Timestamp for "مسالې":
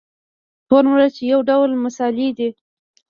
1.83-2.29